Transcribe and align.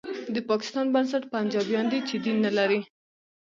د 0.33 0.35
پاکستان 0.49 0.85
بنسټ 0.93 1.23
پنجابیان 1.33 1.85
دي 1.91 1.99
چې 2.07 2.15
دین 2.23 2.37
نه 2.45 2.51
لري 2.57 2.79